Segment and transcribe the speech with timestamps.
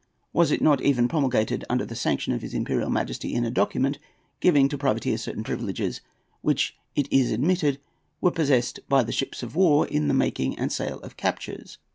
[0.33, 3.99] Was it not even promulgated under the sanction of his Imperial Majesty in a document
[4.39, 6.01] giving to privateers certain privileges
[6.41, 7.79] which it is admitted
[8.19, 11.77] were possessed by the ships of war in the making and sale of captures?